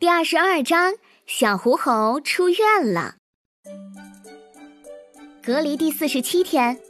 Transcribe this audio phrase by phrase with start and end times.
[0.00, 0.94] 第二十二章，
[1.26, 3.16] 小狐猴出院了。
[5.44, 6.80] 隔离第四十七天，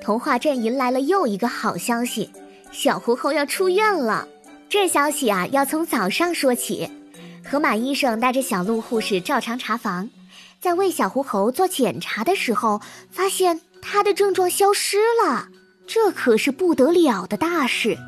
[0.00, 2.30] 童话镇迎来了又一个好消息：
[2.70, 4.28] 小狐猴要出院了。
[4.68, 6.88] 这消息啊，要从早上说起。
[7.44, 10.08] 河马医生带着小鹿护士照常查房，
[10.60, 12.80] 在为小狐猴做检查的时候，
[13.10, 15.48] 发现他的症状消失了。
[15.88, 17.98] 这可是不得了的大事。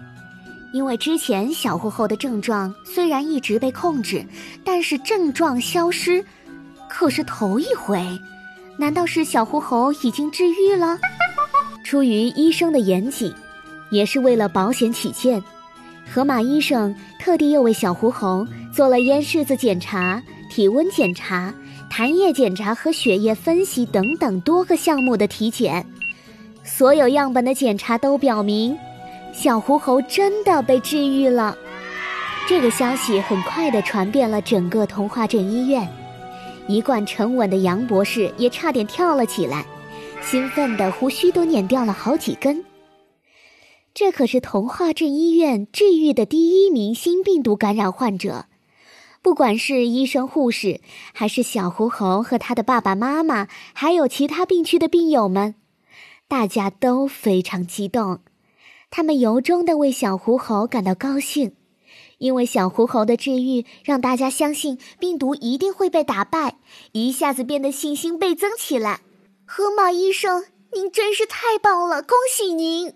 [0.73, 4.25] 因为之前小狐猴的症状虽然一直被控制，
[4.65, 6.25] 但是症状消失，
[6.89, 8.03] 可是头一回。
[8.79, 10.99] 难道是小狐猴已经治愈了？
[11.85, 13.33] 出于医生的严谨，
[13.91, 15.43] 也是为了保险起见，
[16.11, 21.53] 河马医生特地又为小狐猴做了咽拭子检查、体温检查、
[21.91, 25.85] 痰液检查和血液分析等等多个项目的体检。
[26.65, 28.75] 所有样本的检查都表明。
[29.33, 31.57] 小狐猴真的被治愈了，
[32.47, 35.89] 这个消息很快的传遍了整个童话镇医院。
[36.69, 39.67] 一贯沉稳的杨博士也差点跳了起来，
[40.21, 42.65] 兴奋的胡须都碾掉了好几根。
[43.95, 48.47] 这可是童话镇医院治愈的第一名新病毒感染患者，
[49.23, 50.81] 不管是医生、护士，
[51.13, 55.57] 还是小狐猴和他的爸爸妈妈，还有其他病区的病友们，
[56.29, 58.21] 大家都非常激动。
[58.95, 61.57] 他们由衷的为小狐猴感到高兴，
[62.19, 66.59] 因为小狐猴的治愈让大家相信病毒一定会被打败，
[66.93, 69.01] 一下子变得信心倍增起来。
[69.47, 72.93] 河马医生，您真是太棒了，恭喜您！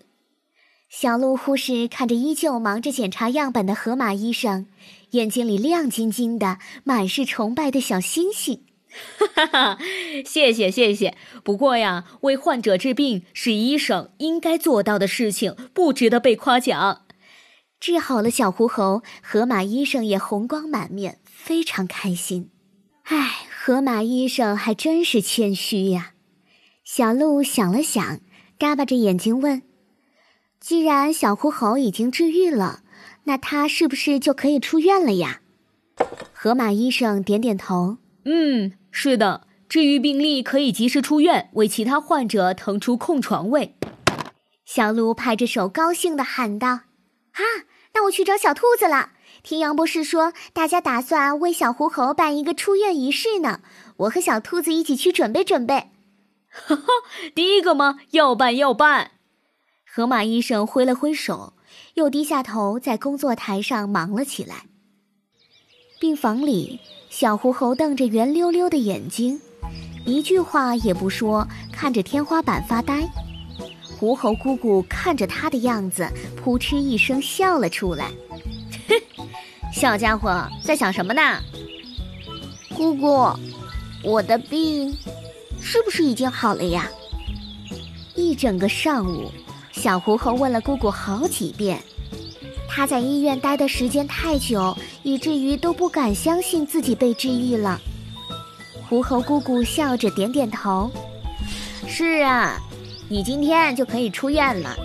[0.91, 4.67] 小鹿护士看着依旧忙着检查样本的河马医生，
[5.13, 8.66] 眼睛里亮晶晶的，满是崇拜的小星星。
[9.35, 9.79] 哈哈，
[10.25, 11.17] 谢谢谢谢。
[11.45, 17.03] 不过呀，为患者治病是医生应该做到的事情，不值得被夸奖。
[17.79, 22.51] 治好了小狐猴，河马医生也红光满面，非常开心。
[23.03, 26.13] 唉，河马医生还真是谦虚呀。
[26.83, 28.21] 小鹿想了想，
[28.59, 29.63] 眨巴着眼睛问
[30.59, 32.81] ：“既然小狐猴已经治愈了，
[33.25, 35.43] 那他是不是就可以出院了呀？”
[36.33, 43.75] 河马医生点点头：“嗯。”是的，治愈病例可以及时出院，为其他患者腾出空床位。
[44.65, 46.69] 小鹿拍着手，高兴地喊道
[47.37, 47.41] ：“啊，
[47.95, 49.11] 那我去找小兔子了。
[49.43, 53.61] 听杨博士说，大家打算为小狐猴办一个出院仪式呢。
[53.99, 55.91] 我和小兔子一起去准备准备。”
[56.49, 56.87] 哈哈，
[57.35, 57.99] 第一个吗？
[58.13, 59.11] 要办要办。
[59.85, 61.53] 河马医生挥了挥手，
[61.95, 64.65] 又低下头在工作台上忙了起来。
[66.01, 66.81] 病房里。
[67.09, 69.41] 小狐猴瞪着圆溜溜的眼睛，
[70.05, 73.09] 一句话也不说，看着天花板发呆。
[73.99, 76.07] 狐猴姑姑看着他的样子，
[76.37, 78.11] 扑哧一声笑了出来
[78.89, 79.27] ：“哼，
[79.73, 81.23] 小家伙在想什么呢？”
[82.77, 83.33] 姑姑，
[84.03, 84.95] 我的病
[85.61, 86.91] 是不是已经好了呀？
[88.15, 89.31] 一整个上午，
[89.73, 91.83] 小狐猴问了姑姑好几遍。
[92.69, 97.81] 他在医院待的时间太久，以至于都不敢相信自己被治愈了。
[98.89, 100.91] 狐猴姑姑笑着点点头
[101.89, 102.59] ：“是啊，
[103.09, 104.77] 你今天就可以出院了。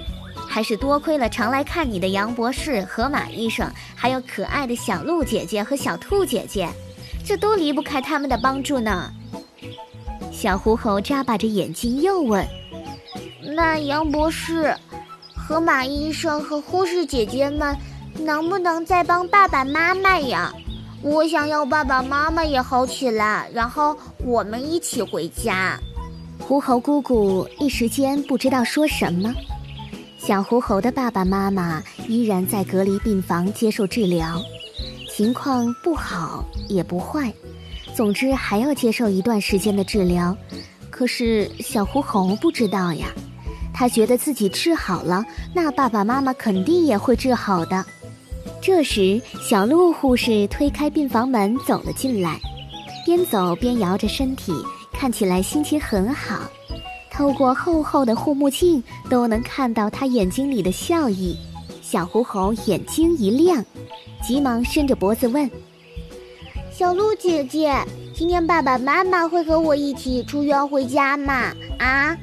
[0.47, 6.69] 还是多亏了常来看你的杨博士、河马医生，还有可爱的小鹿姐姐和小兔姐姐，
[7.25, 9.11] 这都离不开他们的帮助呢。”
[10.31, 12.45] 小狐猴眨巴着眼睛又问
[13.55, 14.75] ：“那杨博士？”
[15.51, 17.75] 河马医生和护士姐姐们，
[18.19, 20.53] 能不能再帮爸爸妈妈呀？
[21.01, 25.77] 我想要爸爸妈妈也好起来，然后我们一起回家。
[26.39, 29.35] 狐猴姑姑一时间不知道说什么。
[30.17, 34.41] 小狐猴的爸爸妈妈依然在隔离病房接受治疗，
[35.13, 37.29] 情况不好也不坏，
[37.93, 40.33] 总之还要接受一段时间的治疗。
[40.89, 43.07] 可是小狐猴不知道呀。
[43.73, 47.83] 他觉得自己治好了，那爸爸妈妈肯定也会治好的。
[48.61, 52.39] 这时，小鹿护士推开病房门走了进来，
[53.05, 54.53] 边走边摇着身体，
[54.93, 56.41] 看起来心情很好。
[57.11, 61.35] 透过厚厚的护目镜，都能看到他眼睛里的笑意。
[61.81, 63.63] 小狐猴眼睛一亮，
[64.23, 65.49] 急忙伸着脖子问
[66.71, 67.75] ：“小鹿姐姐，
[68.15, 72.17] 今天爸爸妈妈会和我一起出院回家吗？”啊？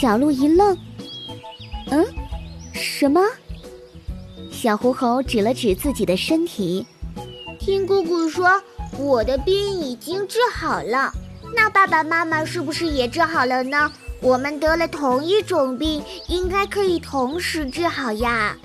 [0.00, 0.76] 小鹿一愣，
[1.90, 2.04] 嗯，
[2.72, 3.22] 什么？
[4.50, 6.84] 小狐猴指了指自己的身体，
[7.60, 8.60] 听姑姑说
[8.98, 11.12] 我的病已经治好了，
[11.54, 13.90] 那爸爸妈妈是不是也治好了呢？
[14.20, 18.56] 我们得了同一种病，应该可以同时治好呀。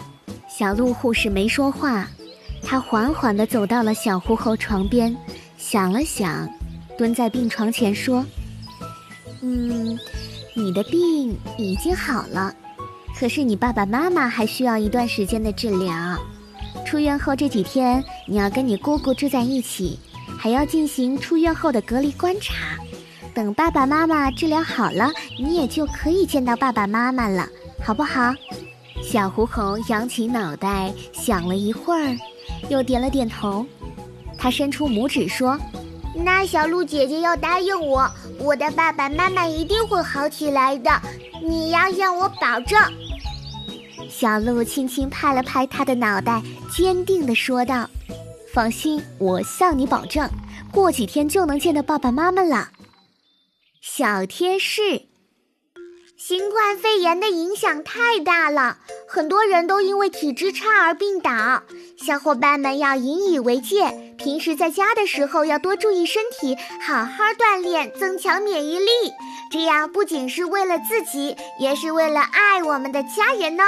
[0.49, 2.07] 小鹿护士没说话，
[2.63, 5.15] 他缓缓地走到了小狐猴床边，
[5.57, 6.49] 想了想，
[6.97, 8.25] 蹲在病床前说
[9.41, 9.97] ：“嗯，
[10.59, 12.53] 你的病已经好了，
[13.17, 16.17] 可是你爸爸妈妈还需要一段时间的治疗。
[16.85, 19.97] 出院后这几天，你要跟你姑姑住在一起，
[20.38, 22.77] 还要进行出院后的隔离观察。
[23.33, 25.09] 等爸爸妈妈治疗好了，
[25.39, 27.47] 你也就可以见到爸爸妈妈了，
[27.81, 28.33] 好不好？”
[29.01, 32.17] 小狐猴扬起脑袋想了一会儿。
[32.69, 33.65] 又点了点头，
[34.38, 35.57] 他伸出拇指说
[36.13, 38.09] ：“那小鹿姐姐要答应我，
[38.39, 40.91] 我的爸爸妈妈一定会好起来的，
[41.44, 42.80] 你要向我保证。”
[44.09, 46.41] 小鹿轻轻拍了拍他的脑袋，
[46.75, 47.89] 坚定地说道
[48.53, 50.30] ：“放心，我向你保证，
[50.71, 52.69] 过几天就能见到爸爸妈妈了。”
[53.81, 55.03] 小贴士。
[56.18, 58.77] 新冠肺炎的影响太大了，
[59.07, 61.63] 很多人都因为体质差而病倒。
[61.97, 66.56] 小伙伴们要引以为戒，平时在家的时候要多注意身体，
[66.86, 68.89] 好好锻炼，增强免疫力。
[69.50, 73.63] 这样不仅是为了自己，也是为了爱我们的家人哦。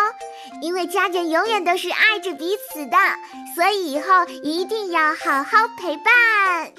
[0.62, 2.98] 因为家人永远都是爱着彼此的，
[3.56, 6.72] 所以以后一定要好好陪伴。